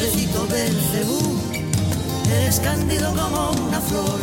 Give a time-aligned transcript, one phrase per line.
[0.00, 1.20] Pobrecito Belcebú,
[2.32, 4.18] eres cándido como una flor.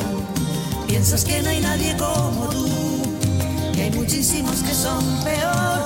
[0.87, 2.67] Piensas que no hay nadie como tú,
[3.75, 5.83] que hay muchísimos que son peor.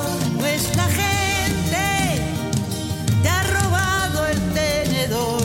[0.78, 2.24] La gente
[3.22, 5.42] te ha robado el tenedor.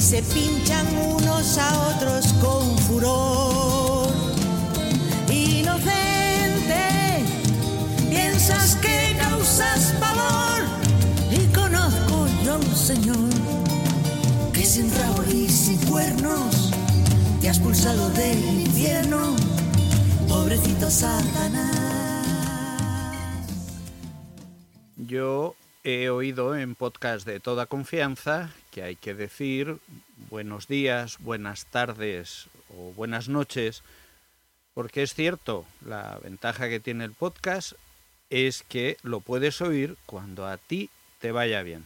[0.00, 4.08] Se pinchan unos a otros con furor.
[5.30, 6.82] Inocente,
[8.10, 10.64] piensas que causas pavor.
[11.30, 13.27] Y conozco yo un señor
[14.78, 16.70] sin y sin cuernos
[17.40, 19.34] te has pulsado del infierno,
[20.28, 22.24] pobrecito Satanás.
[24.96, 29.78] Yo he oído en podcast de toda confianza que hay que decir
[30.30, 33.82] buenos días, buenas tardes o buenas noches,
[34.74, 37.72] porque es cierto, la ventaja que tiene el podcast
[38.30, 40.88] es que lo puedes oír cuando a ti
[41.20, 41.84] te vaya bien.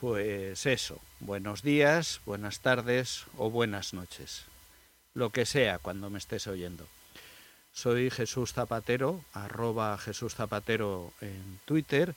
[0.00, 4.46] Pues eso, buenos días, buenas tardes o buenas noches,
[5.12, 6.86] lo que sea cuando me estés oyendo.
[7.70, 12.14] Soy Jesús Zapatero, arroba Jesús Zapatero en Twitter,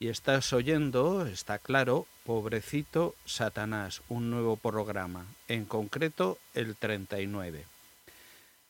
[0.00, 7.66] y estás oyendo, está claro, Pobrecito Satanás, un nuevo programa, en concreto el 39.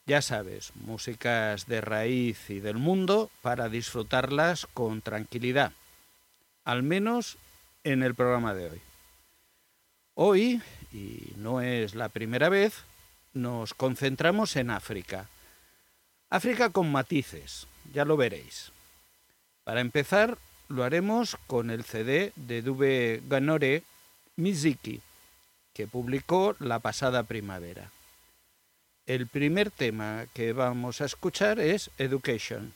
[0.04, 5.72] Ya sabes, músicas de raíz y del mundo para disfrutarlas con tranquilidad,
[6.66, 7.38] al menos
[7.84, 8.81] en el programa de hoy.
[10.15, 10.62] Hoy,
[10.93, 12.84] y no es la primera vez,
[13.32, 15.28] nos concentramos en África.
[16.31, 18.72] África con matices, ya lo veréis.
[19.65, 20.38] Para empezar,
[20.69, 23.82] lo haremos con el CD de Dube Ganore
[24.37, 25.00] Miziki,
[25.72, 27.91] que publicó la pasada primavera.
[29.06, 32.72] El primer tema que vamos a escuchar es Education.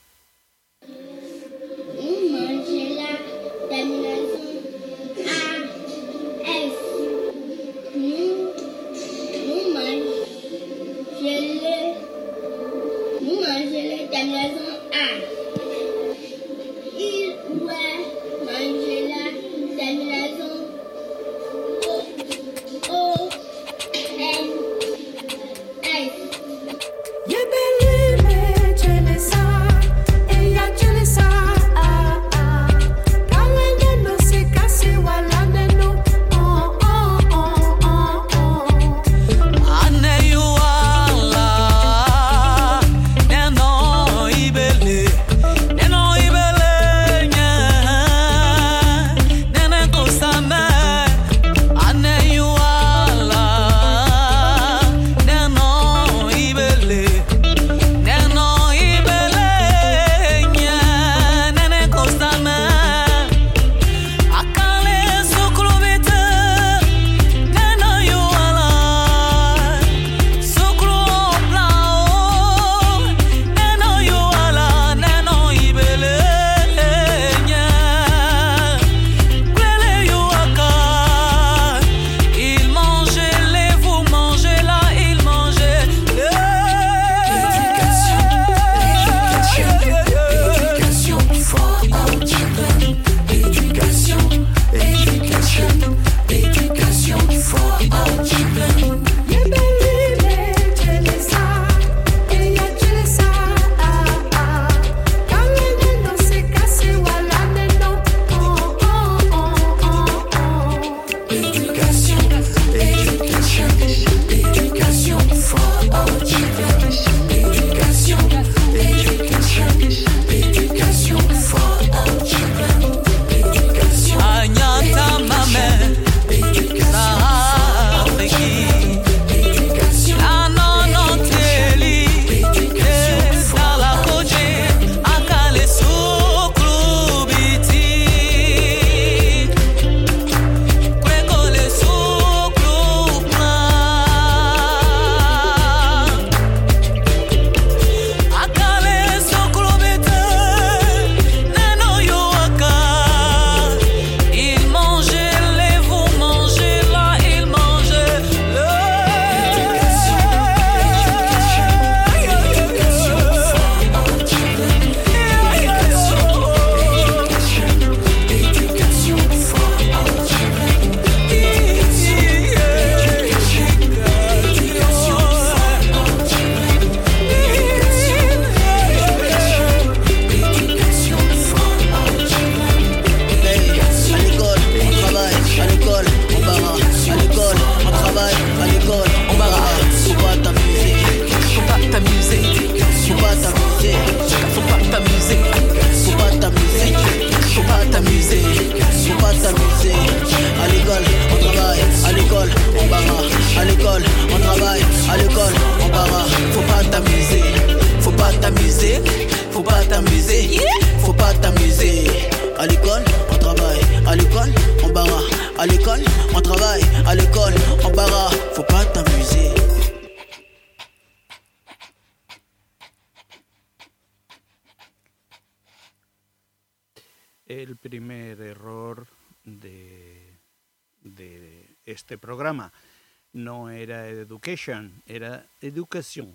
[235.06, 236.32] Era educación.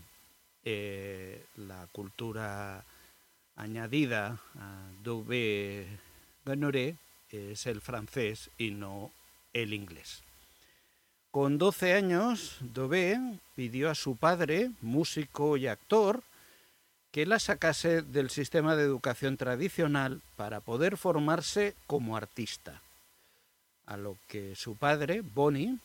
[0.63, 2.85] Eh, la cultura
[3.55, 5.87] añadida a Dove
[6.45, 6.97] Ganoré
[7.29, 9.11] es el francés y no
[9.53, 10.21] el inglés.
[11.31, 13.17] Con 12 años, Dove
[13.55, 16.21] pidió a su padre, músico y actor,
[17.11, 22.81] que la sacase del sistema de educación tradicional para poder formarse como artista.
[23.87, 25.79] A lo que su padre, Bonnie,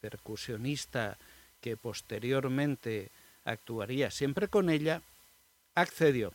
[0.00, 1.18] percusionista
[1.62, 3.10] que posteriormente
[3.44, 5.00] actuaría siempre con ella,
[5.74, 6.34] accedió.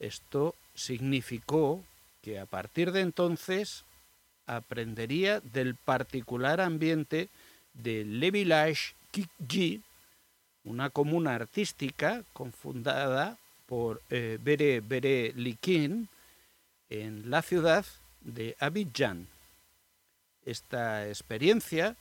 [0.00, 1.84] Esto significó
[2.22, 3.84] que a partir de entonces
[4.46, 7.28] aprendería del particular ambiente
[7.74, 9.82] de Le Village Kikji,
[10.64, 16.08] una comuna artística confundada por eh, Bere Bere Likin
[16.90, 17.84] en la ciudad
[18.20, 19.28] de Abidjan.
[20.44, 21.96] Esta experiencia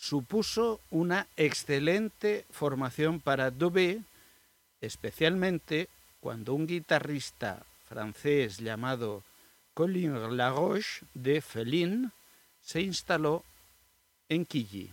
[0.00, 4.00] supuso una excelente formación para Dubé,
[4.80, 9.22] especialmente cuando un guitarrista francés llamado
[9.74, 12.12] Colin Laroche de Felin
[12.62, 13.44] se instaló
[14.30, 14.90] en Quilly.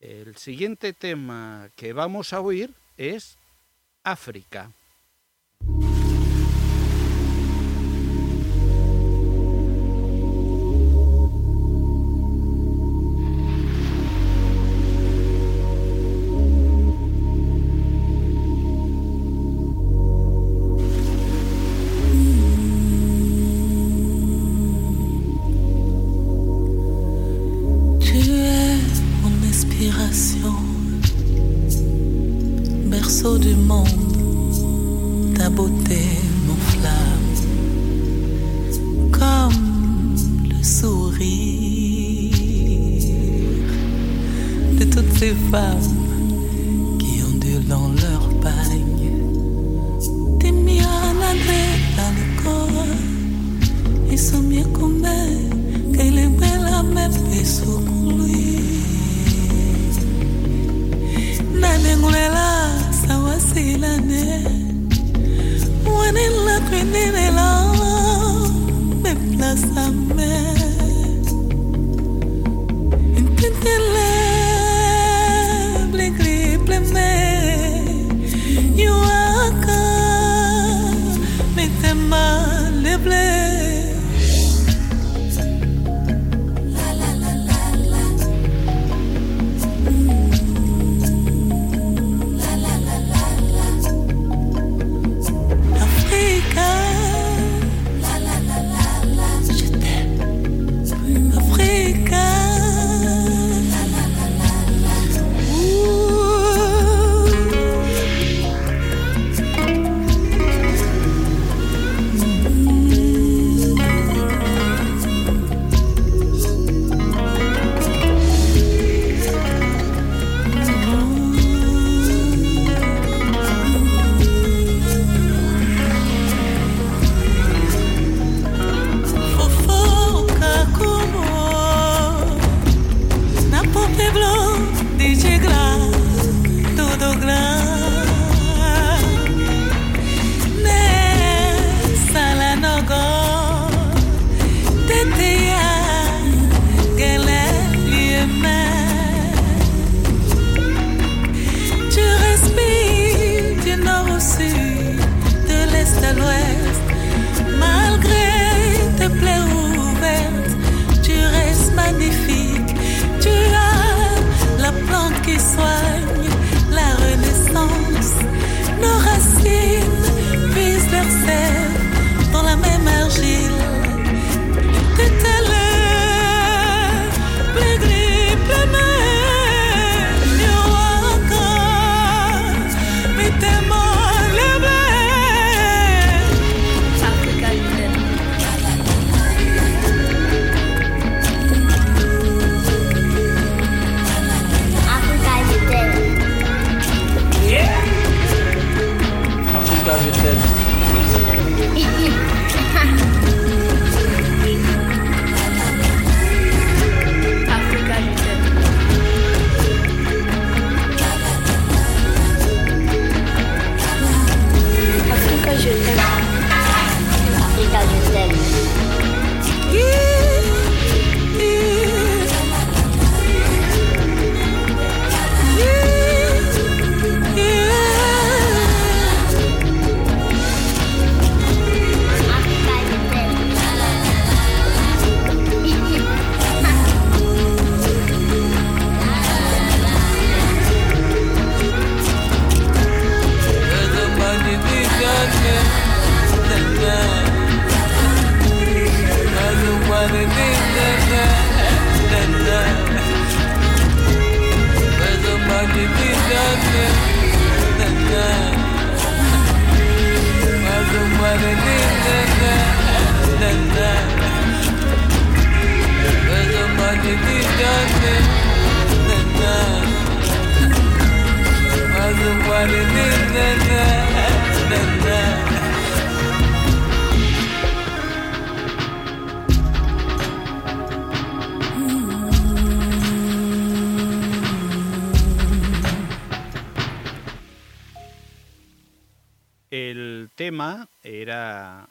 [0.00, 3.38] El siguiente tema que vamos a oír es
[4.02, 4.72] África.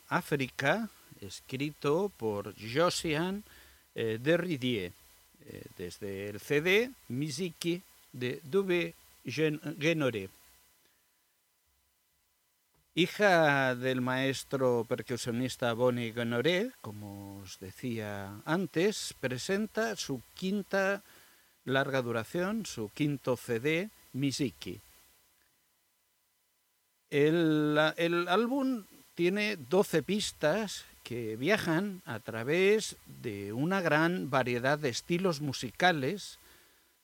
[0.10, 3.44] África, escrito por Josiane
[3.96, 4.92] eh, Derridier,
[5.46, 7.82] eh, desde el CD Miziki
[8.12, 8.94] de Dubé
[9.26, 10.30] Genoré.
[12.94, 21.02] Hija del maestro percusionista Bonnie Genoré, como os decía antes, presenta su quinta
[21.64, 24.82] larga duración, su quinto CD, Miziki.
[27.10, 28.84] El, el, álbum
[29.22, 36.40] tiene 12 pistas que viajan a través de una gran variedad de estilos musicales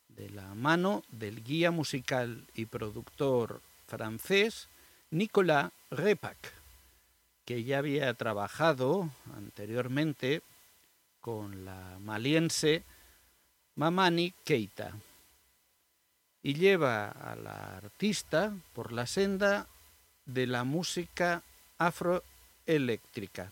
[0.09, 4.67] de la mano del guía musical y productor francés
[5.11, 6.37] Nicolas Repac,
[7.45, 10.41] que ya había trabajado anteriormente
[11.21, 12.81] con la maliense
[13.75, 14.91] Mamani Keita
[16.41, 19.67] y lleva a la artista por la senda
[20.25, 21.43] de la música
[21.77, 23.51] afroeléctrica.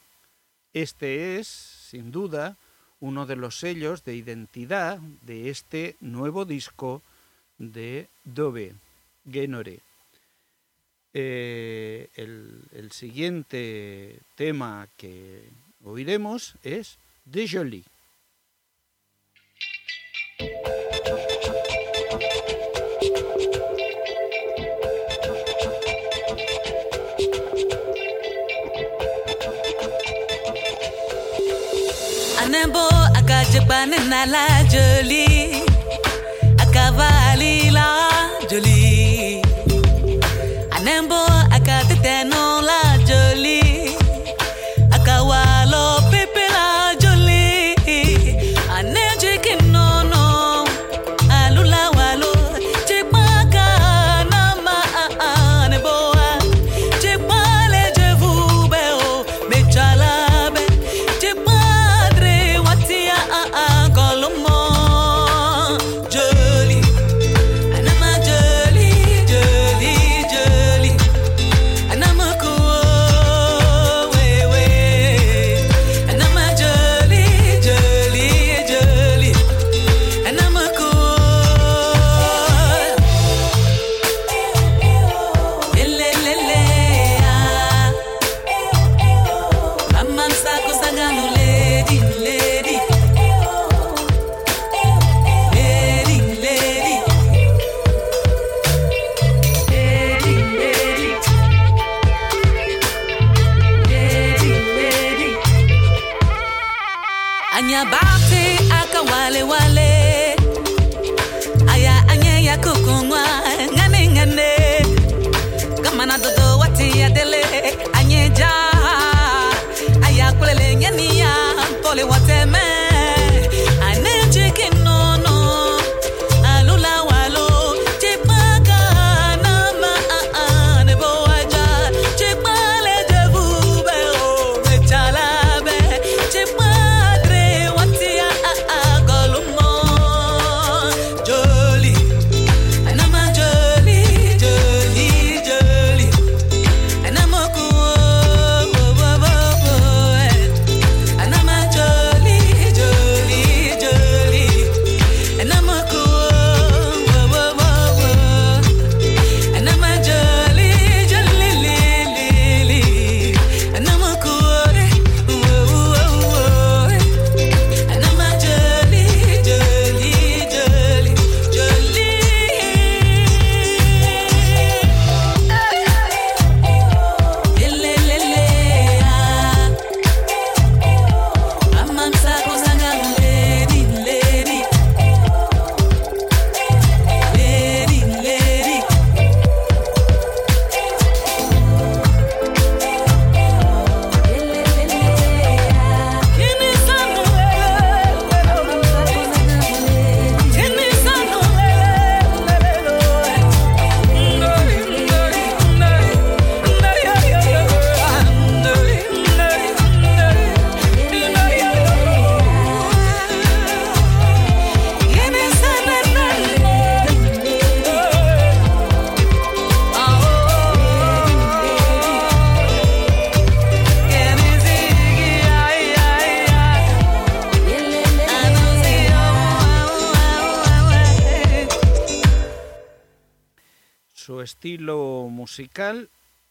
[0.74, 2.58] Este es, sin duda,
[3.00, 7.02] uno de los sellos de identidad de este nuevo disco
[7.58, 8.74] de Dove,
[9.30, 9.80] Genore.
[11.14, 15.48] Eh, el, el, siguiente tema que
[15.86, 17.86] oiremos es De Jolie.
[33.56, 35.35] Akajepane na la jolie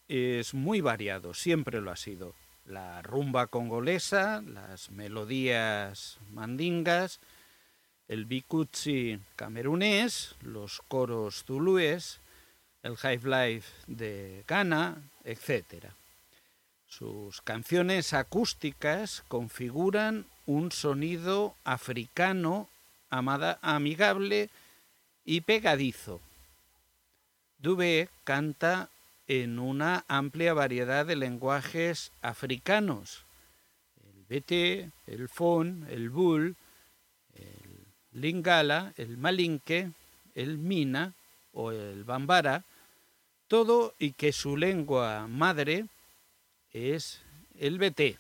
[0.09, 2.35] es muy variado, siempre lo ha sido.
[2.67, 7.21] La rumba congolesa, las melodías mandingas,
[8.09, 12.21] el bikutsi camerunés, los coros zulúes,
[12.83, 15.87] el high life de Ghana, etc.
[16.87, 22.69] Sus canciones acústicas configuran un sonido africano
[23.11, 24.51] amada- amigable
[25.25, 26.21] y pegadizo.
[27.59, 28.91] Dubé canta
[29.27, 33.25] en una amplia variedad de lenguajes africanos.
[34.03, 36.57] El bete, el fon, el bul,
[37.35, 39.91] el lingala, el malinque,
[40.35, 41.15] el mina
[41.53, 42.65] o el bambara,
[43.49, 45.87] todo y que su lengua madre
[46.73, 47.23] es
[47.59, 48.19] el beté.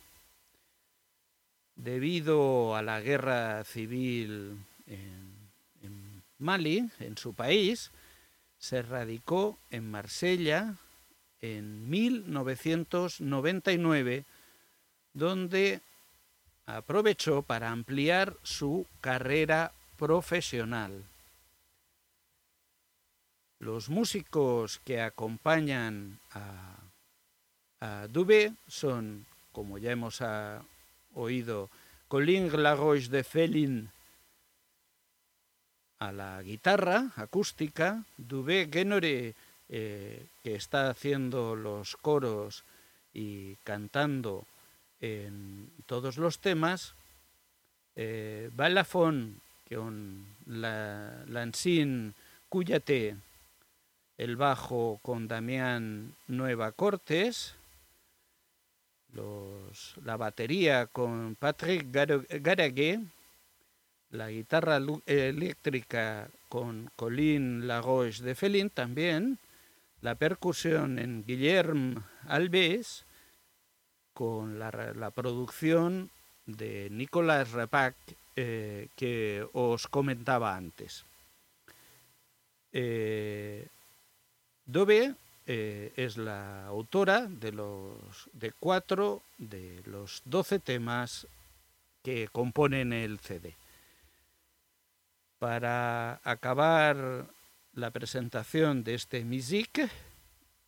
[1.76, 5.50] Debido a la guerra civil en,
[5.82, 7.90] en Mali, en su país,
[8.58, 10.76] se radicó en Marsella
[11.44, 14.24] en 1999,
[15.12, 15.82] donde
[16.64, 21.04] aprovechó para ampliar su carrera profesional.
[23.58, 26.78] Los músicos que acompañan a,
[28.08, 30.62] Dubé son, como ya hemos ah,
[31.12, 31.68] oído,
[32.08, 33.90] Colin Laroche de Felin
[35.98, 39.34] a la guitarra acústica, Dubé Guénore,
[39.68, 42.64] eh, que está haciendo los coros
[43.12, 44.46] y cantando
[45.00, 46.94] en todos los temas,
[47.96, 52.14] eh, Balafón, con la, Lansín
[52.48, 53.16] Cuyate,
[54.18, 57.54] el bajo con Damián Nueva Cortes,
[60.04, 63.00] la batería con Patrick Garagué,
[64.10, 69.38] la guitarra lu- eléctrica con Colin Laroche de Felin también,
[70.04, 73.06] la percusión en Guillermo Alves,
[74.12, 76.10] con la, producción
[76.44, 77.96] de Nicolás Repac
[78.36, 81.06] eh, que os comentaba antes.
[82.70, 83.66] Eh,
[84.66, 85.14] Dove
[85.46, 91.26] eh, es la autora de los de cuatro de los doce temas
[92.02, 93.54] que componen el CD.
[95.38, 97.26] Para acabar
[97.74, 99.88] la presentación de este music,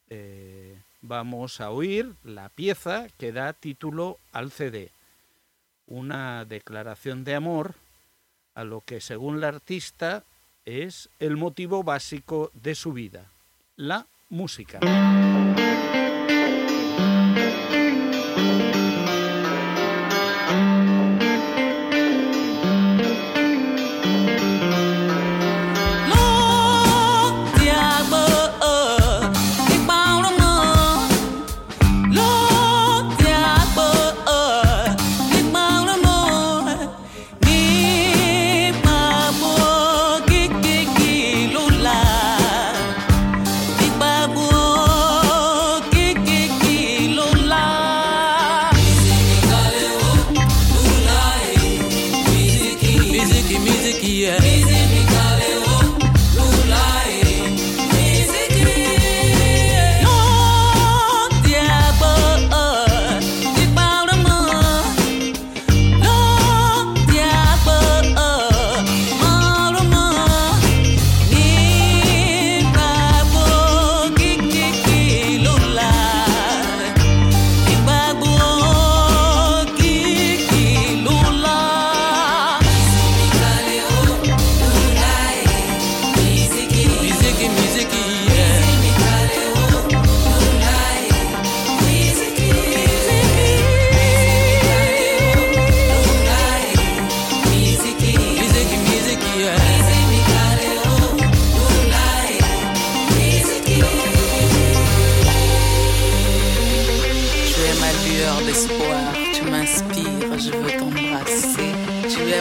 [0.08, 4.90] eh, vamos a oír la pieza que da título al CD,
[5.86, 7.74] una declaración de amor
[8.54, 10.24] a lo que según la artista
[10.64, 13.30] es el motivo básico de su vida,
[13.76, 14.80] la música.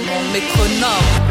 [0.05, 1.24] Mon métronome.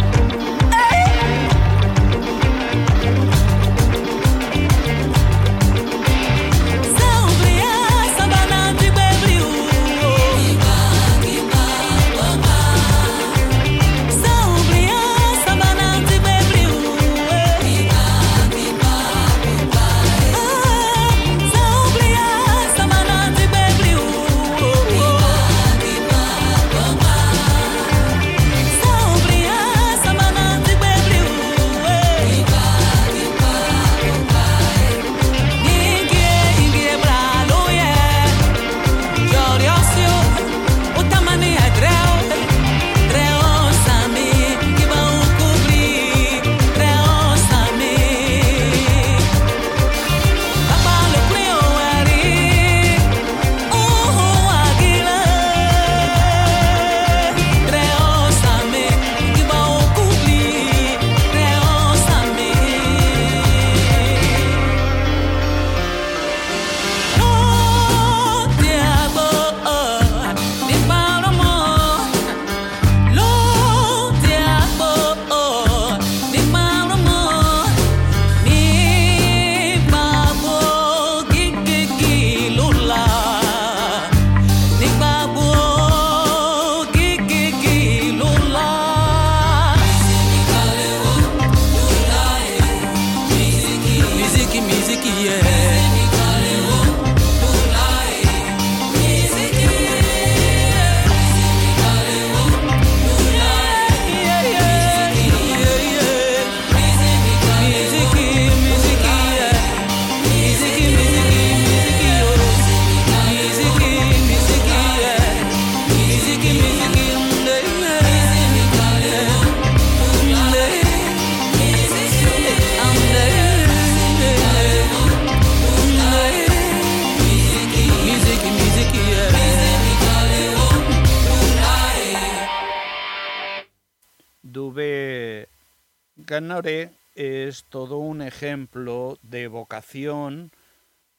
[137.16, 140.52] Es todo un ejemplo de vocación,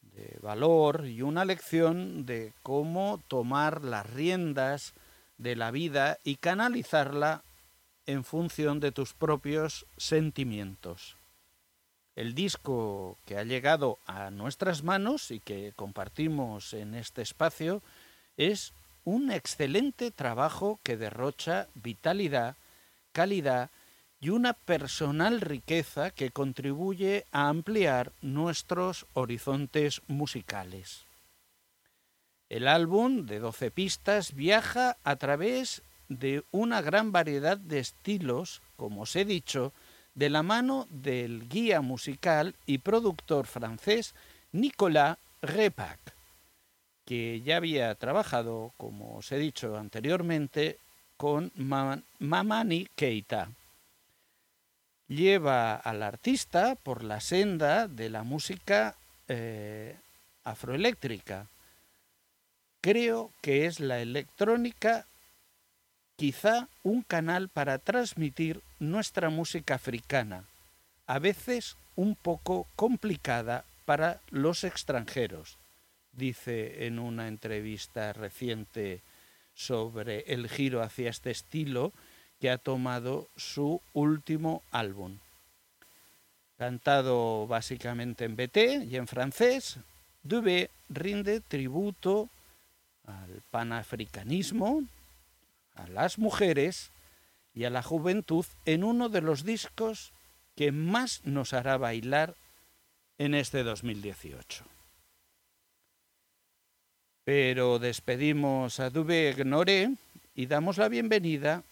[0.00, 4.94] de valor y una lección de cómo tomar las riendas
[5.36, 7.42] de la vida y canalizarla
[8.06, 11.16] en función de tus propios sentimientos.
[12.14, 17.82] El disco que ha llegado a nuestras manos y que compartimos en este espacio
[18.38, 18.72] es
[19.04, 22.56] un excelente trabajo que derrocha vitalidad,
[23.12, 23.68] calidad
[24.20, 31.04] y una personal riqueza que contribuye a ampliar nuestros horizontes musicales.
[32.48, 39.02] El álbum de 12 pistas viaja a través de una gran variedad de estilos, como
[39.02, 39.72] os he dicho,
[40.14, 44.14] de la mano del guía musical y productor francés
[44.52, 45.98] Nicolas Repac,
[47.04, 50.78] que ya había trabajado, como os he dicho anteriormente,
[51.16, 51.52] con
[52.18, 53.50] Mamani Keita.
[55.08, 58.96] Lleva al artista por la senda de la música
[59.28, 59.96] eh,
[60.44, 61.46] afroeléctrica.
[62.80, 65.06] Creo que es la electrónica
[66.16, 70.44] quizá un canal para transmitir nuestra música africana,
[71.06, 75.58] a veces un poco complicada para los extranjeros,
[76.12, 79.02] dice en una entrevista reciente
[79.54, 81.92] sobre el giro hacia este estilo
[82.40, 85.18] que ha tomado su último álbum.
[86.58, 89.78] Cantado básicamente en BT y en francés,
[90.22, 92.28] Dubé rinde tributo
[93.04, 94.82] al panafricanismo,
[95.74, 96.90] a las mujeres
[97.54, 100.12] y a la juventud en uno de los discos
[100.56, 102.34] que más nos hará bailar
[103.18, 104.64] en este 2018.
[107.24, 109.90] Pero despedimos a Dubé Ignoré
[110.34, 111.62] y damos la bienvenida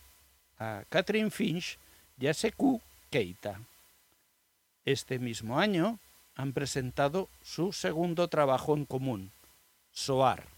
[0.59, 1.79] a Catherine Finch
[2.19, 3.61] y a Sekou Keita.
[4.85, 5.99] Este mismo año
[6.37, 9.31] han presentado su segundo trabajo en común,
[9.93, 10.54] Soar.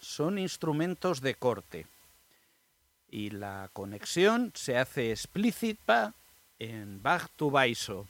[0.00, 1.86] Son instrumentos de corte
[3.10, 6.14] y la conexión se hace explícita
[6.58, 8.06] en Bach to Baiso.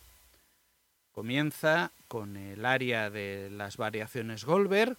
[1.13, 4.97] Comienza con el área de las variaciones Goldberg,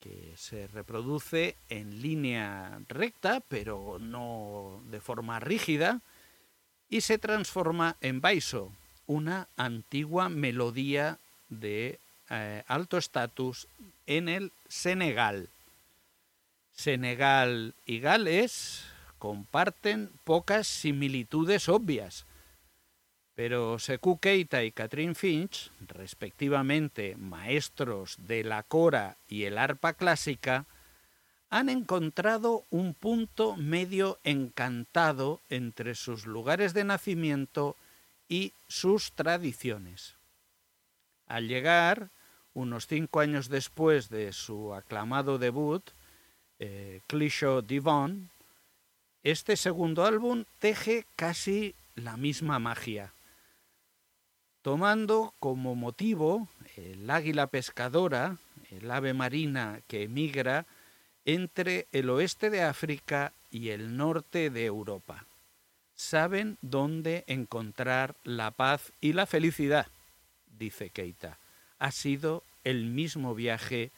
[0.00, 6.00] que se reproduce en línea recta, pero no de forma rígida,
[6.88, 8.72] y se transforma en Baiso,
[9.06, 11.18] una antigua melodía
[11.48, 11.98] de
[12.30, 13.68] eh, alto estatus
[14.06, 15.48] en el Senegal.
[16.72, 18.84] Senegal y Gales
[19.18, 22.24] comparten pocas similitudes obvias,
[23.34, 30.66] pero Sekou Keita y Catherine Finch, respectivamente maestros de la cora y el arpa clásica,
[31.50, 37.76] han encontrado un punto medio encantado entre sus lugares de nacimiento
[38.28, 40.14] y sus tradiciones.
[41.26, 42.10] Al llegar,
[42.54, 45.82] unos cinco años después de su aclamado debut,
[46.58, 48.30] eh, Clichy Divon,
[49.22, 53.12] este segundo álbum teje casi la misma magia,
[54.62, 58.38] tomando como motivo el águila pescadora,
[58.70, 60.66] el ave marina que emigra
[61.24, 65.26] entre el oeste de África y el norte de Europa.
[65.94, 69.86] Saben dónde encontrar la paz y la felicidad,
[70.46, 71.39] dice Keita.
[71.80, 73.90] Ha sido el mismo viaje,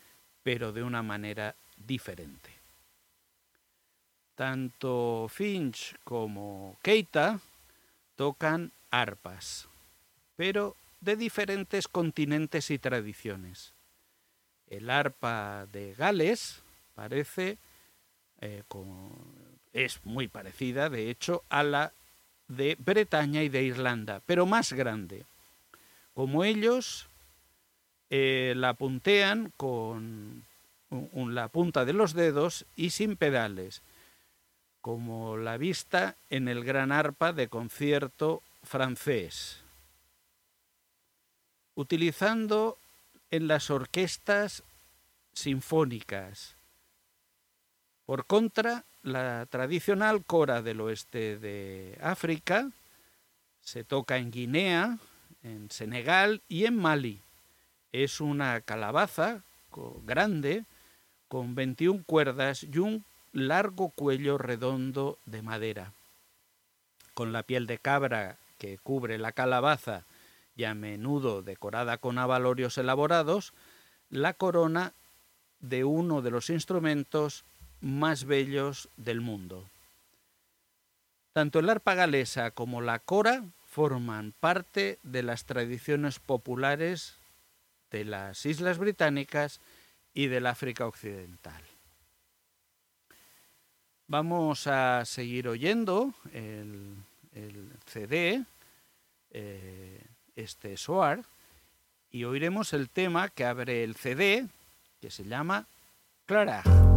[0.43, 2.51] pero de una manera diferente.
[4.35, 7.41] Tanto Finch como Keita
[8.17, 9.69] tocan arpas,
[10.37, 13.73] pero de diferentes continentes y tradiciones.
[14.69, 16.63] El arpa de Gales
[16.95, 17.59] parece
[18.41, 18.63] eh,
[19.73, 21.93] es muy parecida, de hecho, a la
[22.49, 25.25] de Bretaña y de Irlanda, pero más grande.
[26.15, 27.09] Como ellos
[28.15, 30.45] eh, la puntean con
[30.91, 33.81] la punta de los dedos y sin pedales,
[34.83, 39.63] como la vista en el gran arpa de concierto francés,
[41.75, 42.77] utilizando
[43.31, 44.63] en las orquestas
[45.33, 46.55] sinfónicas.
[48.05, 52.69] Por contra, la tradicional cora del oeste de África
[53.63, 54.99] se toca en Guinea,
[55.43, 57.23] en Senegal y en Mali.
[57.93, 59.43] Es una calabaza
[60.05, 60.65] grande
[61.29, 65.93] con 21 cuerdas y un largo cuello redondo de madera.
[67.15, 70.05] Con la piel de cabra que cubre la calabaza
[70.57, 73.53] y a menudo decorada con abalorios elaborados,
[74.11, 74.93] la corona
[75.61, 77.45] de uno de los instrumentos
[77.81, 79.69] más bellos del mundo.
[81.33, 87.19] Tanto el arpa galesa como la cora forman parte de las tradiciones populares
[87.93, 89.61] de las Islas Británicas
[90.15, 91.63] y del África Occidental.
[94.09, 96.97] Vamos a seguir oyendo el,
[97.35, 98.45] el CD,
[99.31, 101.25] eh, este Soar,
[102.11, 104.47] y oiremos el tema que abre el CD,
[105.01, 105.67] que se llama
[106.27, 106.63] Clara.
[106.63, 106.92] Clara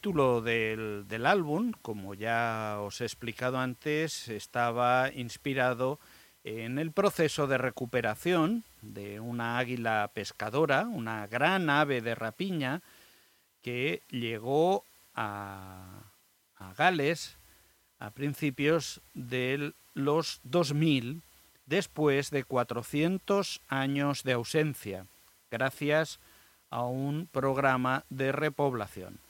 [0.00, 6.00] título del, álbum, como ya os he explicado antes, estaba inspirado
[6.42, 12.80] en el proceso de recuperación de una águila pescadora, una gran ave de rapiña,
[13.60, 16.04] que llegó a,
[16.56, 17.36] a Gales
[17.98, 21.20] a principios de los 2000,
[21.66, 25.04] después de 400 años de ausencia,
[25.50, 26.20] gracias
[26.70, 29.20] a un programa de repoblación.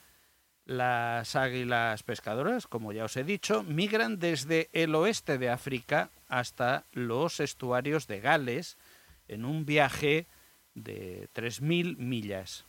[0.71, 6.87] Las águilas pescadoras, como ya os he dicho, migran desde el oeste de África hasta
[6.93, 8.79] los estuarios de Gales
[9.27, 10.29] en un viaje
[10.75, 12.67] de 3.000 millas.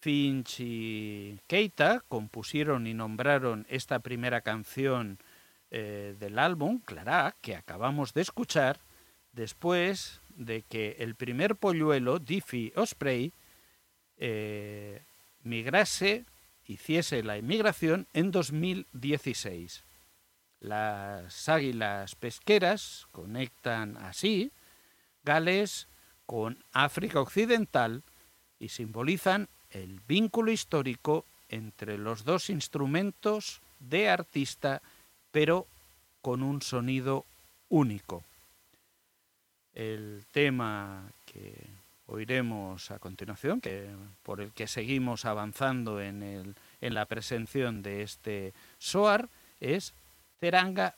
[0.00, 5.20] Finch y Keita compusieron y nombraron esta primera canción
[5.70, 8.80] eh, del álbum, Clara, que acabamos de escuchar,
[9.30, 13.32] después de que el primer polluelo, Diffie Osprey,
[14.16, 15.04] eh,
[15.44, 16.24] migrase,
[16.70, 19.82] hiciese la inmigración en 2016.
[20.60, 24.52] Las águilas pesqueras conectan así
[25.24, 25.88] Gales
[26.26, 28.02] con África Occidental
[28.58, 34.80] y simbolizan el vínculo histórico entre los dos instrumentos de artista,
[35.32, 35.66] pero
[36.22, 37.24] con un sonido
[37.68, 38.22] único.
[39.74, 41.54] El tema que
[42.10, 43.88] oiremos a continuación, que,
[44.22, 49.28] por el que seguimos avanzando en, la presención de este SOAR,
[49.60, 49.94] es.
[50.40, 50.94] Teranga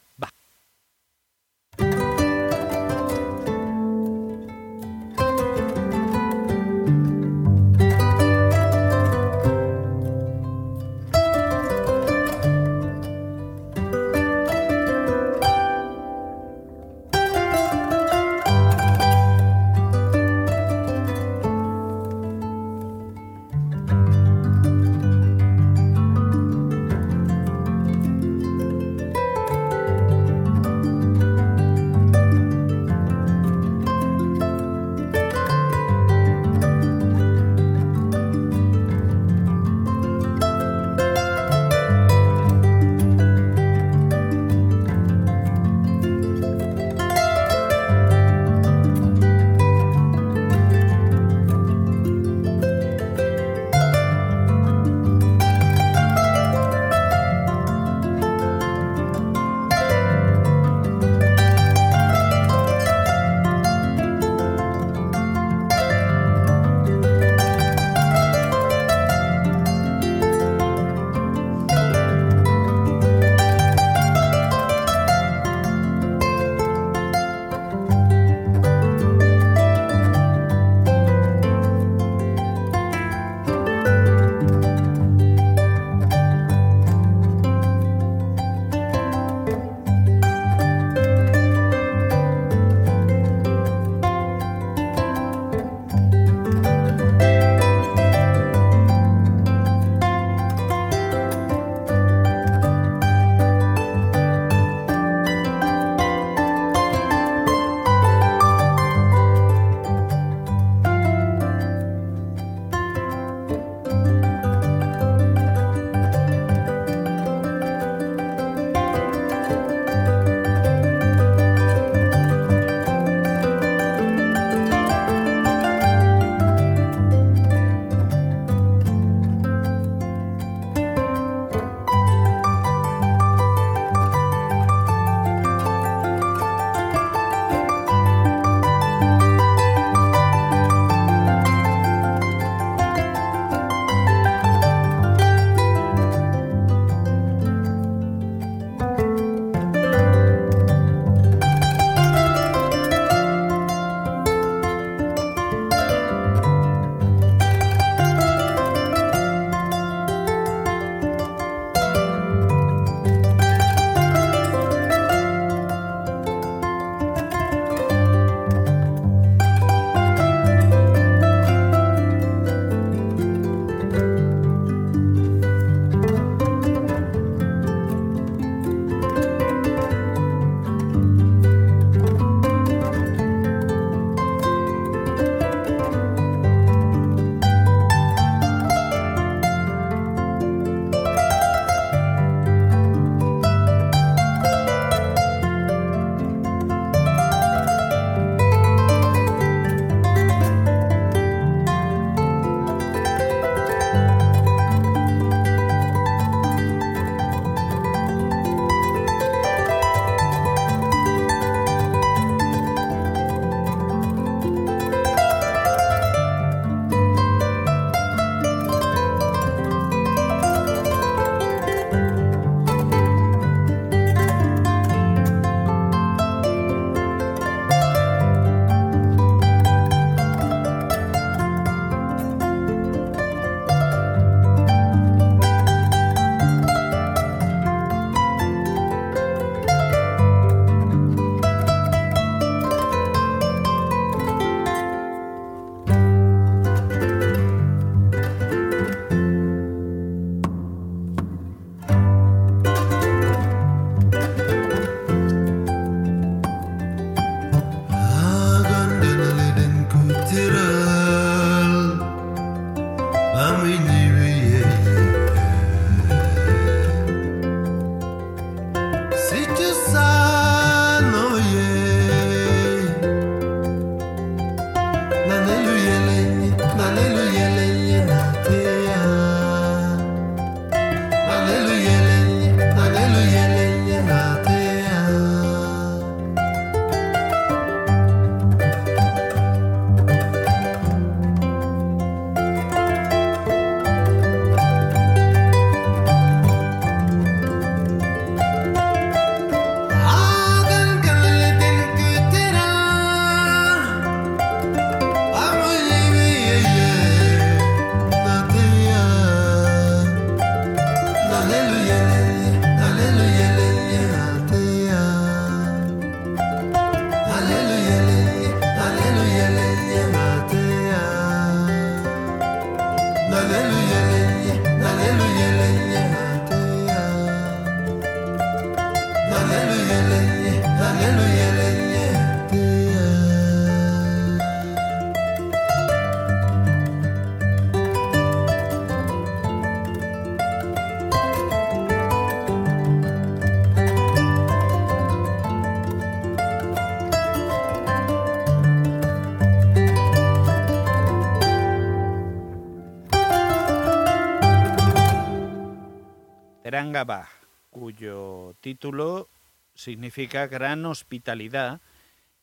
[357.71, 359.31] Cuyo título
[359.75, 361.81] significa gran hospitalidad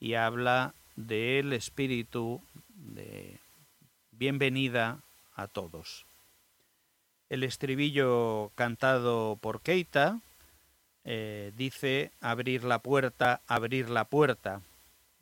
[0.00, 2.42] y habla del espíritu
[2.74, 3.38] de
[4.10, 4.98] bienvenida
[5.36, 6.04] a todos.
[7.28, 10.18] El estribillo cantado por Keita
[11.04, 14.62] eh, dice abrir la puerta, abrir la puerta,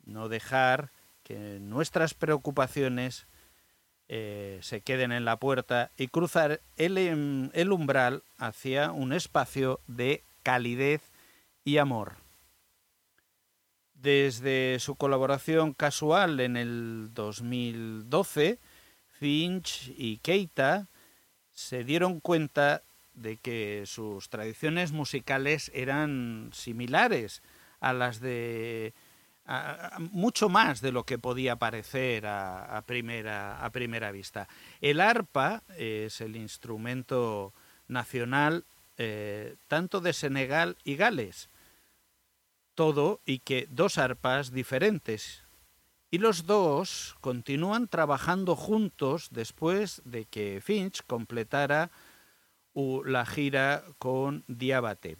[0.05, 0.89] no dejar
[1.23, 3.27] que nuestras preocupaciones
[4.11, 9.79] eh, se queden en la puerta y cruzar el, em, el umbral hacia un espacio
[9.85, 11.01] de calidez
[11.63, 12.15] y amor.
[13.93, 18.57] Desde su colaboración casual en el 2012,
[19.19, 20.87] Finch y Keita
[21.53, 22.81] se dieron cuenta
[23.13, 27.43] de que sus tradiciones musicales eran similares
[27.79, 28.93] a las de
[30.11, 34.47] mucho más de lo que podía parecer a, primera, a primera vista.
[34.81, 37.53] El arpa es el instrumento
[37.87, 38.65] nacional
[38.97, 41.49] eh, tanto de Senegal y Gales,
[42.75, 45.45] todo y que dos arpas diferentes.
[46.11, 51.91] Y los dos continúan trabajando juntos después de que Finch completara
[52.73, 55.17] la gira con Diabate.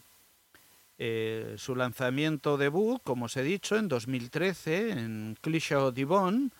[1.02, 6.52] Eh, su lanzamiento debut, como os he dicho, en 2013 en Clichy Divon,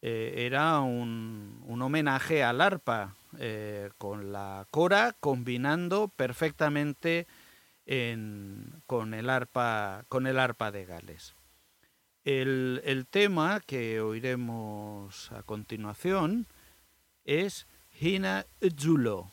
[0.00, 7.26] eh, era un, un homenaje al arpa, eh, con la cora combinando perfectamente
[7.84, 11.34] en- con, el arpa, con el arpa de Gales.
[12.24, 16.46] El, el tema que oiremos a continuación
[17.26, 17.66] es
[18.00, 18.46] Hina
[18.80, 19.30] Zulo.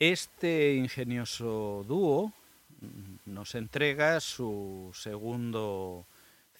[0.00, 2.32] Este ingenioso dúo
[2.80, 6.06] mm, nos entrega su segundo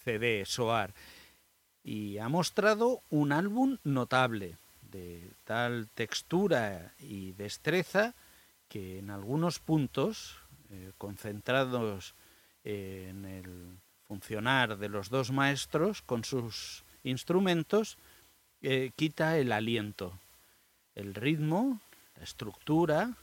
[0.05, 0.93] CD, Soar,
[1.83, 4.57] y ha mostrado un álbum notable,
[4.91, 8.13] de tal textura y destreza
[8.69, 10.37] que en algunos puntos,
[10.69, 12.13] eh, concentrados
[12.63, 17.97] en el funcionar de los dos maestros con sus instrumentos,
[18.61, 20.13] eh, quita el aliento.
[20.93, 21.81] El ritmo,
[22.17, 23.15] la estructura,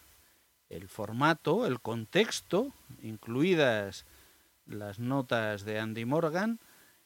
[0.70, 4.04] el formato, el contexto, incluidas
[4.66, 6.58] las notas de Andy Morgan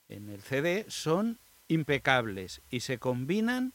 [0.08, 1.38] en el CD, son
[1.68, 3.72] impecables y se combinan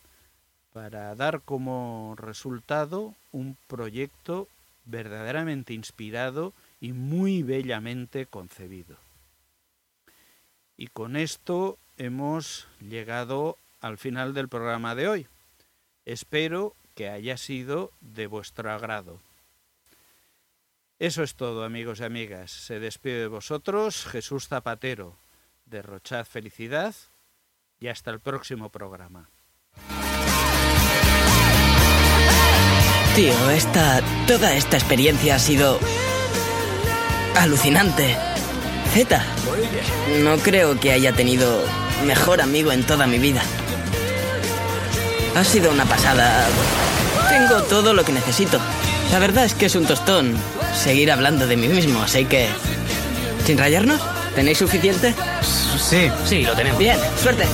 [0.73, 4.47] para dar como resultado un proyecto
[4.85, 8.97] verdaderamente inspirado y muy bellamente concebido.
[10.77, 15.27] Y con esto hemos llegado al final del programa de hoy.
[16.05, 19.19] Espero que haya sido de vuestro agrado.
[20.99, 22.49] Eso es todo, amigos y amigas.
[22.49, 25.15] Se despide de vosotros Jesús Zapatero.
[25.65, 26.95] Derrochad felicidad
[27.79, 29.29] y hasta el próximo programa.
[33.15, 34.01] Tío, esta.
[34.25, 35.79] toda esta experiencia ha sido.
[37.35, 38.17] alucinante.
[38.93, 39.23] Z,
[40.23, 41.63] no creo que haya tenido
[42.07, 43.43] mejor amigo en toda mi vida.
[45.35, 46.47] Ha sido una pasada.
[47.29, 48.59] Tengo todo lo que necesito.
[49.11, 50.35] La verdad es que es un tostón
[50.77, 52.47] seguir hablando de mí mismo, así que.
[53.45, 54.01] ¿Sin rayarnos?
[54.35, 55.13] ¿Tenéis suficiente?
[55.79, 56.79] Sí, sí, lo tenemos.
[56.79, 57.45] Bien, suerte.